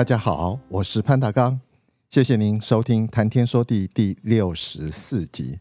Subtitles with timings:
[0.00, 1.60] 大家好，我是潘大刚，
[2.08, 5.58] 谢谢您收听《谈天说地》第六十四集。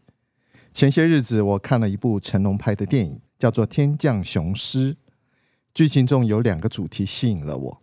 [0.71, 4.93] 前些日子我看了一部成龙拍的电影，叫做《天降雄狮》。
[5.73, 7.81] 剧情中有两个主题吸引了我，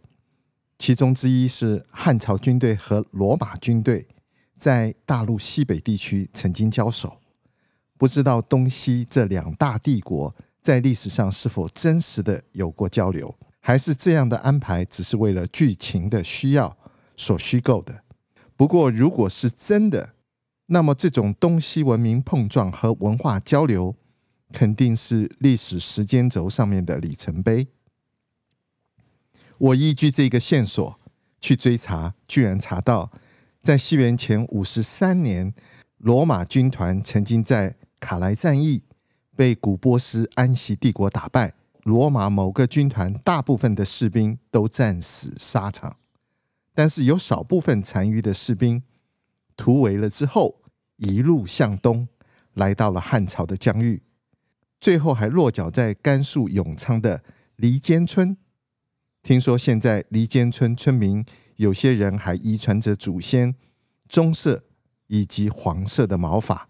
[0.79, 4.09] 其中之一是汉朝军队和罗马军队
[4.57, 7.19] 在大陆西北地区曾经交手。
[7.99, 13.37] 不知道东西这两大帝国在历史上是否真实的有过交流？
[13.67, 16.79] 还是这样的安排，只是为了剧情的需要
[17.17, 18.05] 所虚构的。
[18.57, 20.15] 不过，如果是真的，
[20.67, 23.97] 那么这种东西文明碰撞和文化交流，
[24.53, 27.67] 肯定是历史时间轴上面的里程碑。
[29.59, 31.01] 我依据这个线索
[31.41, 33.11] 去追查，居然查到，
[33.61, 35.53] 在西元前五十三年，
[35.99, 38.85] 罗马军团曾经在卡莱战役
[39.35, 41.55] 被古波斯安息帝国打败。
[41.87, 45.99] 罗马某个军团大部分的士兵都战死沙场，
[46.75, 48.83] 但是有少部分残余的士兵
[49.57, 50.63] 突围了之后，
[50.97, 52.09] 一路向东，
[52.55, 54.03] 来到了汉朝的疆域，
[54.81, 57.23] 最后还落脚在甘肃永昌的
[57.55, 58.37] 黎坚村。
[59.23, 63.55] 听说现在黎坚村村民有些人还遗传着祖先
[64.09, 64.65] 棕色
[65.07, 66.69] 以及黄色的毛发，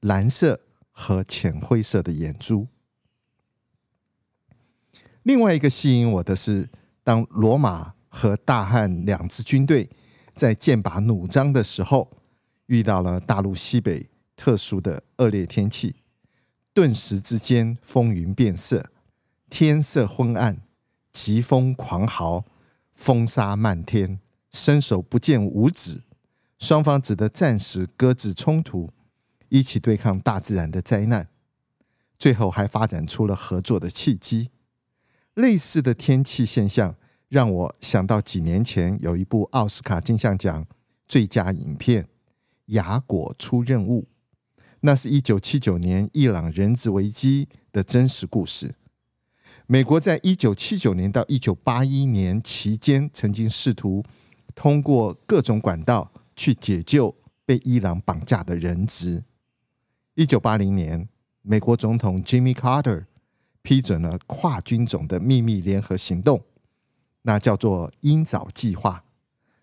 [0.00, 2.68] 蓝色和浅灰色的眼珠。
[5.22, 6.70] 另外一个吸引我的是，
[7.04, 9.90] 当罗马和大汉两支军队
[10.34, 12.10] 在剑拔弩张的时候，
[12.66, 15.96] 遇到了大陆西北特殊的恶劣天气，
[16.72, 18.90] 顿时之间风云变色，
[19.50, 20.62] 天色昏暗，
[21.12, 22.44] 疾风狂嚎，
[22.90, 24.20] 风沙漫天，
[24.50, 26.02] 伸手不见五指，
[26.58, 28.90] 双方只得暂时搁置冲突，
[29.50, 31.28] 一起对抗大自然的灾难，
[32.18, 34.48] 最后还发展出了合作的契机。
[35.34, 36.96] 类似的天气现象
[37.28, 40.66] 让我想到几年前有一部奥斯卡金像奖
[41.06, 42.04] 最佳影片
[42.66, 44.02] 《雅果出任务》，
[44.80, 48.74] 那是一九七九年伊朗人质危机的真实故事。
[49.66, 54.04] 美国在一九七九年到一九八一年期间，曾经试图
[54.56, 57.14] 通过各种管道去解救
[57.46, 59.22] 被伊朗绑架的人质。
[60.14, 61.08] 一九八零年，
[61.42, 63.04] 美国总统 Jimmy Carter。
[63.62, 66.44] 批准了跨军种的秘密联合行动，
[67.22, 69.04] 那叫做“鹰爪计划”。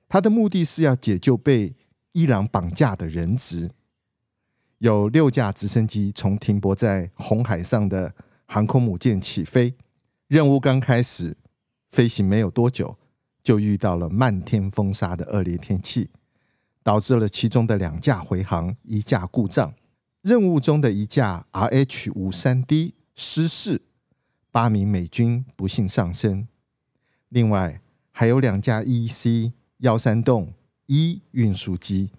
[0.07, 1.75] 它的目的是要解救被
[2.13, 3.71] 伊朗绑架的人质。
[4.79, 8.13] 有六架直升机从停泊在红海上的
[8.45, 9.75] 航空母舰起飞，
[10.27, 11.35] 任务刚开始
[11.87, 12.97] 飞行没有多久，
[13.41, 16.11] 就遇到了漫天风沙的恶劣天气，
[16.83, 19.73] 导致了其中的两架回航，一架故障。
[20.21, 23.81] 任务中的一架 RH 五三 D 失事。
[24.49, 26.47] 八名美军不幸丧生，
[27.29, 27.79] 另外
[28.11, 30.53] 还有两架 EC 幺三洞
[30.87, 32.09] 一运输机，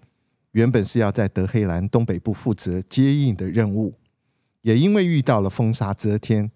[0.51, 3.95] 原本是要在德黑兰东北部负责接应的任务，
[4.61, 6.49] 也因为遇到了风沙遮天，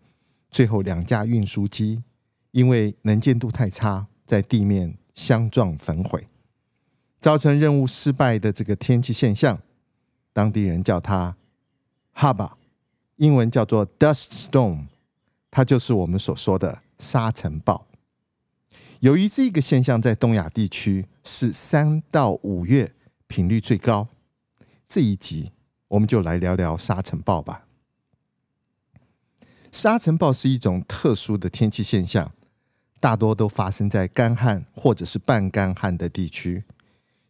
[0.49, 2.03] 最后两架运输机
[2.51, 6.27] 因为能见度太差，在地面相撞焚毁，
[7.19, 9.61] 造成任务失败的这个天气现象，
[10.31, 11.35] 当地人叫它
[12.15, 12.53] Haba，
[13.23, 14.87] 英文叫做 Dust Storm。
[15.49, 17.87] 它就是我们所说的沙尘暴。
[18.99, 22.93] 由于这个现象在东亚地区是三到五月
[23.27, 24.09] 频率最高，
[24.85, 25.53] 这一集
[25.87, 27.65] 我们就来聊聊沙尘暴吧。
[29.71, 32.33] 沙尘暴是一种特殊的天气现象，
[32.99, 36.65] 大多都发生在干旱或者是半干旱的地区，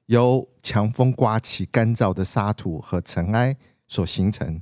[0.07, 3.57] 由强风刮起干燥的沙土和尘埃
[3.88, 4.62] 所形成，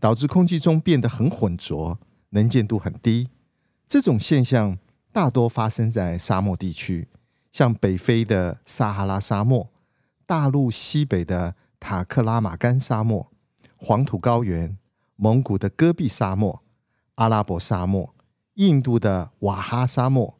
[0.00, 1.98] 导致空气中变得很浑浊。
[2.32, 3.30] 能见度很低，
[3.86, 4.78] 这种现象
[5.14, 7.08] 大多发生在沙漠地区，
[7.50, 9.70] 像北非的撒哈拉沙漠、
[10.26, 13.32] 大陆西北的塔克拉玛干沙漠、
[13.78, 14.76] 黄土高原、
[15.16, 16.62] 蒙古的戈壁沙漠、
[17.14, 18.14] 阿拉伯沙漠、
[18.56, 20.38] 印度的瓦哈沙漠。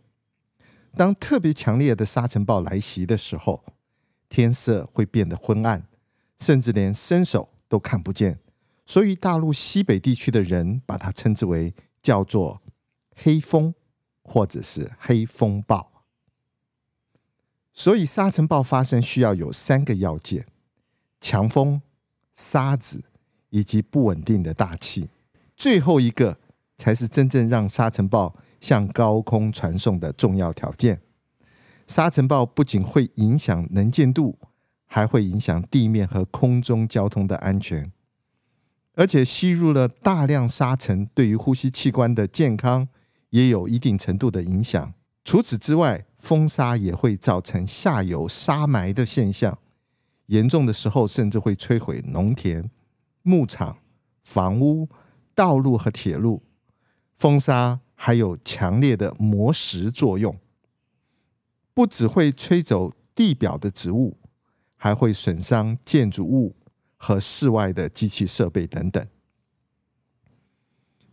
[0.94, 3.64] 当特别强烈的沙尘暴来袭的时候，
[4.28, 5.86] 天色会变得昏暗，
[6.36, 8.40] 甚至连伸手都看不见。
[8.88, 12.62] 所以，大陆西北地区的人把它称之为叫做
[13.14, 13.74] “黑风”
[14.24, 15.92] 或者是黑风暴。
[17.70, 20.46] 所以沙尘暴发生需要有三个要件：
[21.20, 21.82] 强风、
[22.32, 23.04] 沙子
[23.50, 25.10] 以及不稳定的大气。
[25.54, 26.38] 最后一个
[26.78, 31.02] 才是真正让沙尘暴向高空传送的重要条件。
[31.86, 34.38] 沙尘暴不仅会影响能见度，
[34.86, 37.92] 还会影响地面和空中交通的安全。
[38.98, 42.88] 而且吸入了大量沙尘，对于呼吸器官的健康
[43.30, 44.92] 也有一定程度的影响。
[45.22, 49.60] 除此之外，风沙也会造成下游沙埋的现象，
[50.26, 52.68] 严重的时候甚至会摧毁农田、
[53.22, 53.78] 牧场、
[54.20, 54.88] 房屋、
[55.32, 56.42] 道路和铁路。
[57.14, 60.36] 风沙还有强烈的磨蚀作用。
[61.72, 64.16] 不只会吹走地表的植物，
[64.76, 66.56] 还会损伤建筑物
[66.98, 69.06] 和室外的机器设备等等。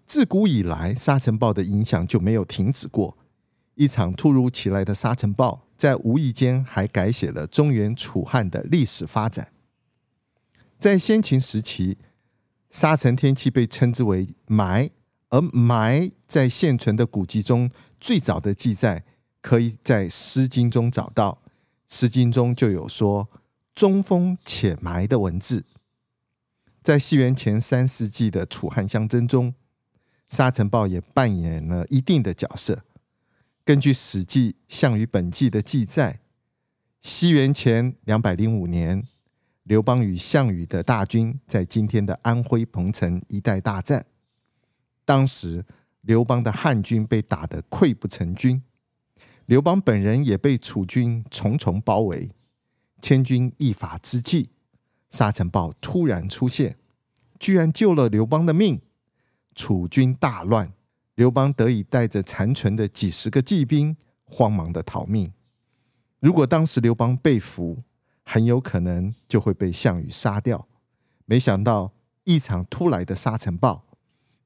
[0.05, 3.17] 自古以来，沙尘暴的影响就没有停止过。
[3.75, 9.53] 一场突如其来的沙尘暴，在无意间还改写了中原楚汉的历史发展。
[10.77, 11.97] 在先秦时期，
[12.69, 14.91] 沙尘天气被称之为“霾”，
[15.29, 19.05] 而“霾”在现存的古籍中最早的记载。
[19.41, 21.43] 可以在《诗经》中找到，
[21.87, 23.29] 《诗经》中就有说
[23.75, 25.65] “中风且霾”的文字。
[26.85, 29.55] 在西元前三世纪的楚汉相争中，
[30.29, 32.83] 沙尘暴也扮演了一定的角色。
[33.63, 36.19] 根据《史记·项羽本纪》的记载，
[37.01, 39.07] 西元前两百零五年，
[39.63, 44.05] 刘邦与项羽的大军在今天的安徽彭城一带大战。
[45.03, 45.65] 当时，
[46.01, 48.61] 刘邦的汉军被打得溃不成军。
[49.47, 52.29] 刘邦本人也被楚军重重包围，
[53.01, 54.49] 千钧一发之际，
[55.15, 56.75] 沙尘暴突然出现，
[57.39, 58.81] 居然救了刘邦的命。
[59.56, 60.73] 楚军大乱，
[61.15, 63.95] 刘邦得以带着残存的几十个骑兵，
[64.25, 65.31] 慌忙的逃命。
[66.19, 67.83] 如果当时刘邦被俘，
[68.25, 70.67] 很有可能就会被项羽杀掉。
[71.23, 71.94] 没想到
[72.25, 73.85] 一场突来的沙尘暴，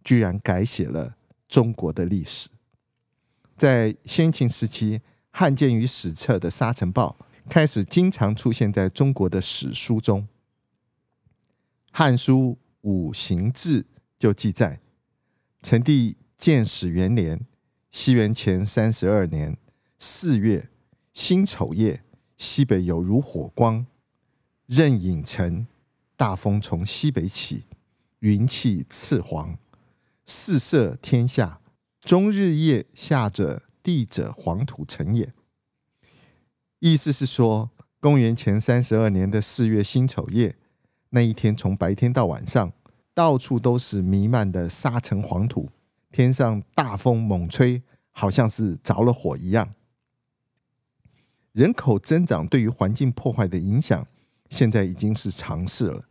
[0.04, 1.16] 居然改写了
[1.48, 2.50] 中国的历史。
[3.58, 5.02] 在先秦时期，
[5.32, 7.18] 汉鉴于史册的沙尘暴
[7.50, 10.22] 开始经常出现在中国的史书中。
[11.92, 13.84] 《汉书·五行志》
[14.18, 14.80] 就记载：
[15.62, 17.46] 成帝建始元年，
[17.90, 19.58] 西元前三十二年
[19.98, 20.70] 四月
[21.14, 22.04] 辛丑夜，
[22.38, 23.86] 西北有如火光，
[24.68, 25.68] 壬寅辰，
[26.16, 27.66] 大风从西北起，
[28.20, 29.58] 云气赤黄，
[30.26, 31.60] 四射天下。
[32.02, 35.34] 终日夜下者地者，黄土成也。
[36.80, 40.56] 意思是说，公元前三十二年的四月辛丑夜，
[41.10, 42.72] 那一天从白天到晚上，
[43.14, 45.70] 到处都是弥漫的沙尘黄土，
[46.12, 49.74] 天上大风猛吹，好像是着了火一样。
[51.52, 54.08] 人口增长对于环境破坏的影响，
[54.50, 56.04] 现在已经是常事了。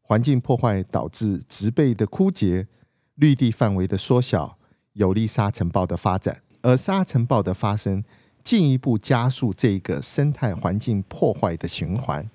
[0.00, 2.68] 环境破坏导致植被的枯竭，
[3.14, 4.58] 绿地范围的缩小。
[4.94, 8.04] 有利沙尘暴的发展，而沙尘暴的发生
[8.44, 12.30] 进一步加速这个生态环境破坏的循环。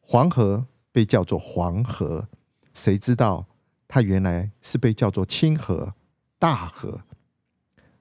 [0.00, 2.28] 黄河被叫做黄河，
[2.74, 3.46] 谁知道
[3.86, 5.94] 它原来是被叫做清河、
[6.38, 7.02] 大河。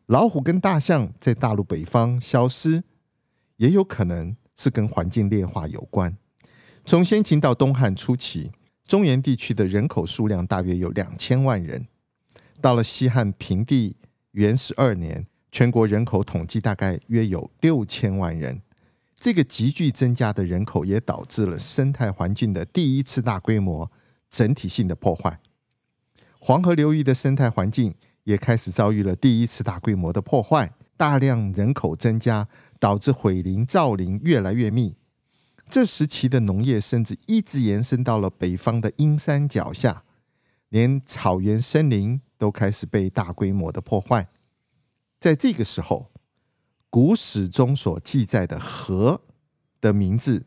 [0.06, 2.84] 老虎跟大象在大陆北方消失，
[3.58, 6.18] 也有可能是跟环境劣化有关。
[6.84, 8.52] 从先秦到东汉初期，
[8.88, 11.88] 中原地区的人口数量大约有两千万人。
[12.60, 13.96] 到了西汉平帝
[14.32, 18.62] 元十二年，全国人口统计大概约有六千万人。
[19.20, 23.92] 这个急剧增加的人口也导致了生态环境的第一次大规模
[24.30, 25.40] 整体性的破坏。
[26.40, 30.74] 黄河流域的生态环境也开始遭遇了第一次大规模的破坏。
[30.96, 32.48] 大量人口增加，
[32.80, 34.96] 导致毁林造林越来越密。
[35.70, 40.04] 这时期的农业甚至一直延伸到了北方的阴山脚下，
[40.70, 42.22] 连草原森林。
[42.40, 44.30] 都开始被大规模的破坏。
[45.20, 46.10] 在这个时候，
[46.90, 49.22] 古史中所记载的河
[49.80, 50.46] 的名字，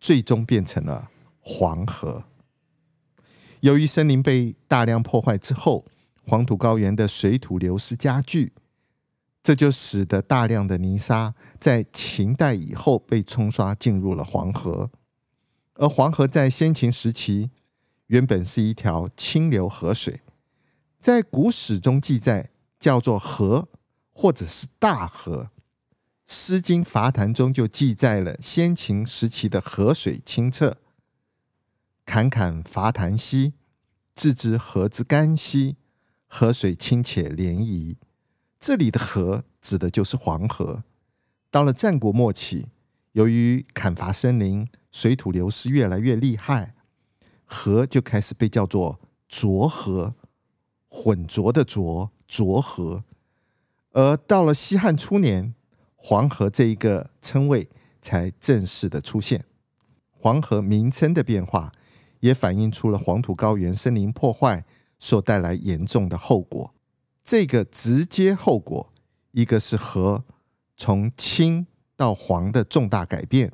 [0.00, 2.24] 最终变成了黄河。
[3.60, 5.84] 由于森林被大量破坏之后，
[6.24, 8.52] 黄土高原的水土流失加剧，
[9.42, 14.90] 这就使得大量的泥沙在秦代以后被冲刷进入了黄河。
[15.74, 17.50] 而黄河在先秦时期
[18.06, 20.22] 原本是一条清流河水。
[21.00, 23.68] 在古史中记载，叫做河，
[24.12, 25.50] 或者是大河。
[26.26, 30.76] 《诗经·伐谭》中就记载了先秦时期的河水清澈。
[32.04, 33.54] 侃侃伐谭兮，
[34.14, 35.76] 置之河之干兮，
[36.26, 37.96] 河水清且涟漪。
[38.58, 40.82] 这里的河指的就是黄河。
[41.50, 42.66] 到了战国末期，
[43.12, 46.74] 由于砍伐森林，水土流失越来越厉害，
[47.44, 50.16] 河就开始被叫做浊河，
[50.88, 53.04] 浑浊的浊，浊河。
[53.92, 55.54] 而到了西汉初年，
[56.08, 57.68] 黄河这一个称谓
[58.00, 59.44] 才正式的出现。
[60.12, 61.72] 黄河名称的变化，
[62.20, 64.64] 也反映出了黄土高原森林破坏
[65.00, 66.72] 所带来严重的后果。
[67.24, 68.92] 这个直接后果，
[69.32, 70.24] 一个是河
[70.76, 73.50] 从青到黄的重大改变，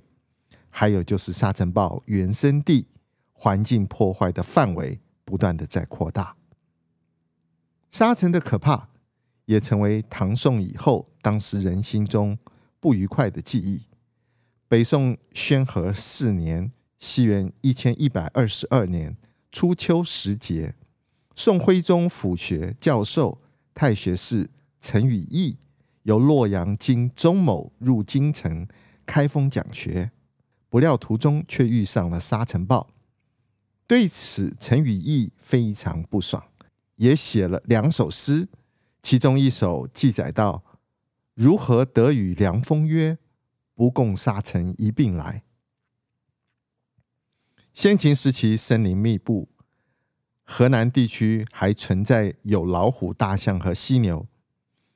[0.68, 2.88] 还有就是沙尘暴原生地
[3.32, 6.36] 环境破坏的范围不断的在扩大。
[7.88, 8.90] 沙尘的可怕，
[9.46, 12.38] 也成为唐宋以后当时人心中
[12.80, 13.82] 不愉快的记忆。
[14.68, 19.16] 北宋宣和四年（西元一千一百二十二年）
[19.52, 20.74] 初秋时节，
[21.34, 23.40] 宋徽宗府学教授
[23.74, 24.48] 太学士
[24.80, 25.58] 陈与义
[26.04, 28.66] 由洛阳经钟某入京城
[29.04, 30.10] 开封讲学，
[30.68, 32.88] 不料途中却遇上了沙尘暴。
[33.86, 36.42] 对此，陈与义非常不爽，
[36.96, 38.48] 也写了两首诗，
[39.02, 40.64] 其中一首记载道
[41.34, 43.18] ：“如何得与凉风约？”
[43.74, 45.42] 不共沙尘一并来。
[47.72, 49.48] 先秦时期森林密布，
[50.44, 54.26] 河南地区还存在有老虎、大象和犀牛。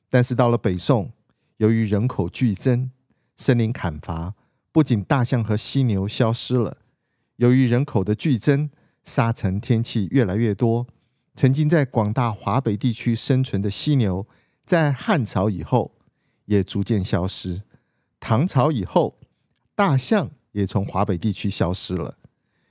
[0.09, 1.13] 但是到了北宋，
[1.57, 2.93] 由于人口剧增，
[3.35, 4.35] 森林砍伐，
[4.71, 6.79] 不仅大象和犀牛消失了，
[7.37, 8.71] 由于人口的剧增，
[9.03, 10.87] 沙尘天气越来越多。
[11.37, 14.27] 曾经在广大华北地区生存的犀牛，
[14.65, 15.93] 在汉朝以后
[16.47, 17.61] 也逐渐消失。
[18.19, 19.19] 唐朝以后，
[19.75, 22.17] 大象也从华北地区消失了。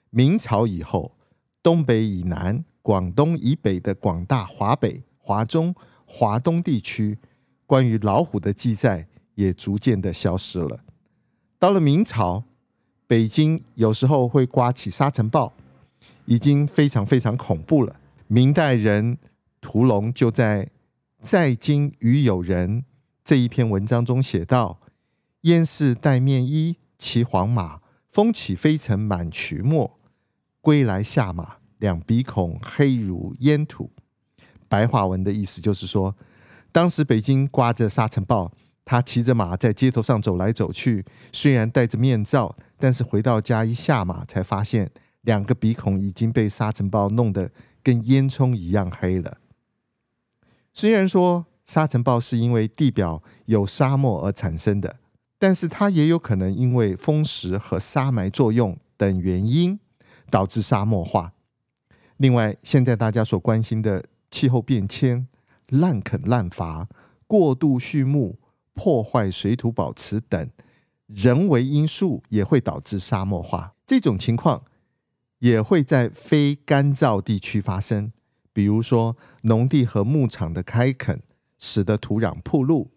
[0.10, 1.16] 明朝以后，
[1.62, 5.76] 东北以南、广东以北的广大华北、华中、
[6.08, 7.20] 华东地区，
[7.68, 10.80] 关于老虎的记载也逐渐的消失了。
[11.60, 12.46] 到了明朝，
[13.06, 15.54] 北京有时候会刮起沙尘暴，
[16.26, 17.98] 已经非常非常恐怖了。
[18.28, 19.18] 明代人
[19.62, 20.66] 屠龙就在
[21.20, 22.82] 《在京与友人》
[23.24, 24.80] 这一篇文章中写道。
[25.42, 30.00] 燕氏戴面衣，骑黄马，风起飞尘满渠没。
[30.60, 33.92] 归来下马，两鼻孔黑如烟土。
[34.68, 36.16] 白话文的意思就是说，
[36.72, 38.52] 当时北京刮着沙尘暴，
[38.84, 44.90] 他骑着马在街头上走来走去，虽然戴着面罩，但是回到家一下马，才发现
[45.26, 47.52] 两个鼻孔已经被沙尘暴弄得
[47.84, 49.38] 跟烟囱一样黑了。
[50.72, 54.98] 虽然说沙尘暴是因为地表有沙漠而产生的。
[55.38, 59.80] 但是它也有可能因为风蚀和沙埋作用等原因
[60.30, 61.34] 导致沙漠化。
[62.18, 65.28] 另外，现在大家所关心的气候变迁、
[65.68, 66.88] 滥垦滥伐、
[67.28, 68.40] 过度畜牧、
[68.74, 70.50] 破坏水土保持等
[71.06, 73.74] 人为因素也会导致沙漠化。
[73.86, 74.64] 这种情况
[75.46, 78.12] 也会在非干燥地区发生，
[78.52, 81.22] 比如说农地和牧场的开垦，
[81.60, 82.90] 使得土壤暴露，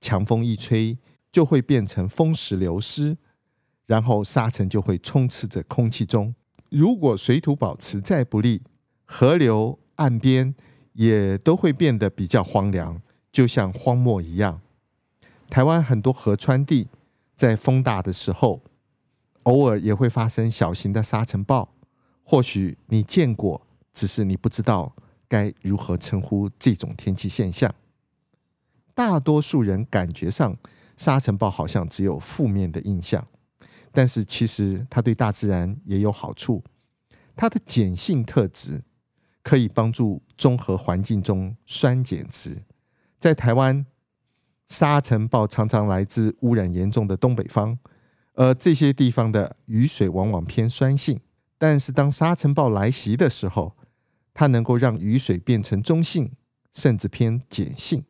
[0.00, 0.98] 强风一吹。
[1.34, 3.16] 就会变成风蚀流失，
[3.86, 6.32] 然后沙尘就会充斥着空气中。
[6.70, 8.62] 如果水土保持再不利，
[9.04, 10.54] 河流岸边
[10.92, 14.60] 也都会变得比较荒凉，就像荒漠一样。
[15.50, 16.86] 台湾很多河川地
[17.34, 18.62] 在风大的时候，
[19.42, 21.73] 偶尔也会发生小型的沙尘暴。
[22.24, 24.96] 或许你见过，只是你不知道
[25.28, 27.72] 该如何称呼这种天气现象。
[28.92, 30.56] 大多数人感觉上。
[30.96, 33.26] 沙尘暴好像只有负面的印象，
[33.90, 36.62] 但是其实它对大自然也有好处。
[37.34, 38.84] 它的碱性特质
[39.42, 42.62] 可以帮助中和环境中酸碱值。
[43.18, 43.84] 在台湾，
[44.68, 47.76] 沙尘暴常常来自污染严重的东北方，
[48.34, 51.18] 而这些地方的雨水往往偏酸性。
[51.66, 53.74] 但是当沙尘暴来袭的时候，
[54.34, 56.32] 它能够让雨水变成中性，
[56.74, 58.04] 甚至偏碱性。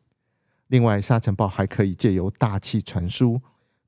[0.67, 3.41] 另外，沙尘暴还可以借由大气传输，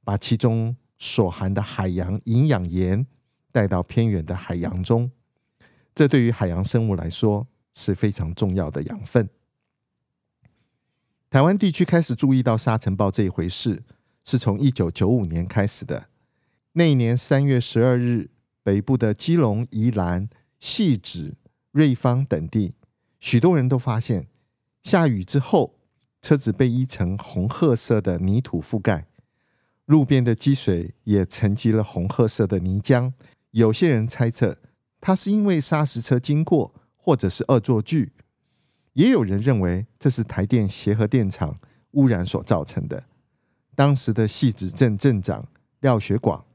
[0.06, 3.06] 把其中所含的海洋营养盐
[3.52, 5.12] 带到偏远的海洋中。
[5.94, 9.28] 这对于海洋生物来说是非常重要的养分。
[11.30, 13.84] 台湾地区开始注意到沙尘暴这一回事，
[14.24, 16.08] 是从一九九五年开始的。
[16.72, 18.30] 那一年三月十二日，
[18.68, 20.28] 北部的基隆、宜兰、
[20.60, 21.36] 汐止、
[21.72, 22.74] 瑞芳等地，
[23.18, 24.28] 许多人都发现
[24.84, 25.76] 下雨之后。
[26.20, 29.08] 车子被一层红褐色的泥土覆盖，
[29.86, 33.14] 路边的积水也沉积了红褐色的泥浆。
[33.52, 34.58] 有些人猜测，
[35.00, 38.12] 它是因为砂石车经过，或者是恶作剧；
[38.94, 41.56] 也有人认为这是台电协和电厂
[41.92, 43.06] 污染所造成的。
[43.76, 45.48] 当时的汐止镇镇长
[45.80, 46.46] 廖学广，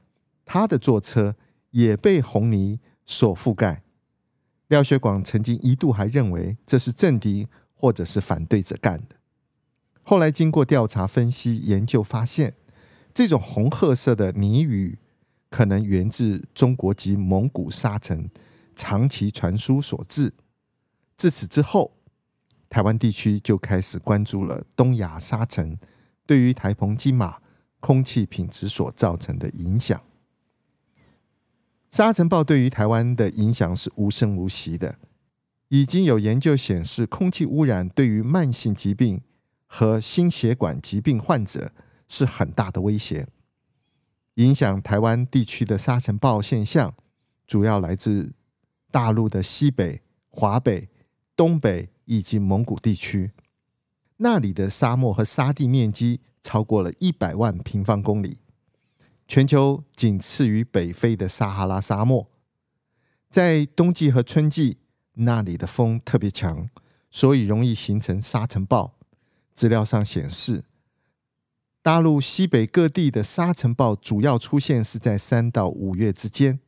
[0.45, 1.35] 他的坐车
[1.73, 3.83] 也被红泥所覆盖。
[4.67, 9.17] 廖学广曾经一度还认为这是政敌或者是反对者干的。
[10.01, 12.55] 后来经过调查、分析、研究，发现
[13.13, 14.99] 这种红褐色的泥雨
[15.49, 18.29] 可能源自中国及蒙古沙尘
[18.75, 20.33] 长期传输所致。
[21.15, 21.95] 自此之后，
[22.69, 25.77] 台湾地区就开始关注了东亚沙尘
[26.25, 27.39] 对于台澎金马
[27.79, 30.01] 空气品质所造成的影响。
[31.93, 34.97] 沙尘暴对于台湾的影响是无声无息的。
[35.67, 39.21] 已经有研究显示，空气污染对于慢性疾病
[39.67, 41.71] 和心血管疾病患者
[42.07, 43.27] 是很大的威胁。
[44.37, 46.95] 影响台湾地区的沙尘暴现象，
[47.45, 48.33] 主要来自
[48.89, 50.89] 大陆的西北、华北、
[51.35, 53.33] 东北以及蒙古地区。
[54.17, 58.39] 那里的沙漠和沙地面积超过了一百万平方公里，
[59.33, 62.27] 全球仅次于北非的撒哈拉沙漠。
[63.31, 64.77] 在冬季和春季，
[65.13, 66.69] 那里的风特别强，
[67.09, 68.93] 所以容易形成沙尘暴。
[69.51, 70.65] 资料上显示，
[71.81, 76.59] 大陆西北各地的沙尘暴主要出现是在三到五月之间，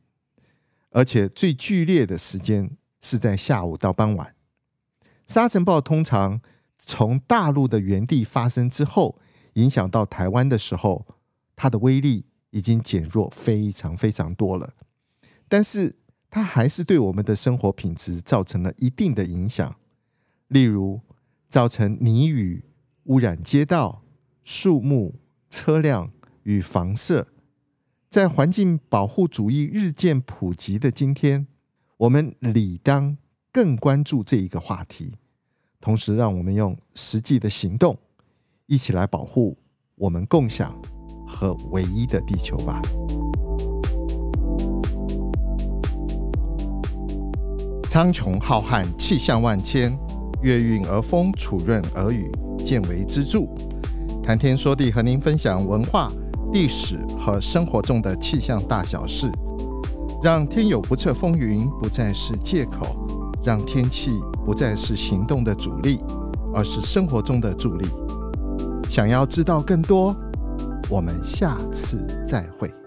[0.90, 4.34] 而且最剧烈的时间是在下午到傍晚。
[5.24, 6.40] 沙尘暴通常
[6.76, 9.20] 从大陆的原地发生之后，
[9.52, 11.06] 影响到台湾的时候，
[11.54, 14.74] 它的威力已经减弱非常非常多了。
[15.48, 15.96] 但是
[16.30, 19.76] 它还是对我们的生活品质造成了一定的影响，
[20.48, 21.00] 例如
[21.48, 22.64] 造成泥雨。
[23.08, 24.02] 污染街道、
[24.42, 26.10] 树木、车辆
[26.42, 27.28] 与房舍。
[28.10, 31.46] 在环境保护主义日渐普及的今天，
[31.98, 33.16] 我们理当
[33.52, 35.12] 更关注这一个话题。
[35.80, 37.96] 同时，让我们用实际的行动，
[38.66, 39.56] 一起来保护
[39.94, 40.76] 我们共享
[41.26, 42.80] 和唯一的地球吧。
[47.88, 49.98] 苍穹浩瀚，气象万千，
[50.42, 52.30] 月运而风，楚润而雨。
[52.64, 53.46] 见微知著，
[54.22, 56.10] 谈天说地，和您分享文化、
[56.52, 59.30] 历史和生活中的气象大小事，
[60.20, 62.96] 让天有不测风云不再是借口，
[63.44, 66.00] 让天气不再是行动的阻力，
[66.52, 67.86] 而是生活中的助力。
[68.90, 70.14] 想要知道更多，
[70.88, 72.85] 我们下次再会。